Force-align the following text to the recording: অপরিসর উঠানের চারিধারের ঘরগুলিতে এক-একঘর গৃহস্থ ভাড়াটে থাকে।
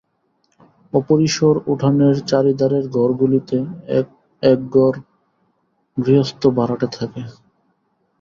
অপরিসর 0.93 1.55
উঠানের 1.67 2.15
চারিধারের 2.29 2.85
ঘরগুলিতে 2.89 3.57
এক-একঘর 3.99 4.93
গৃহস্থ 5.97 6.41
ভাড়াটে 6.57 6.87
থাকে। 6.97 7.21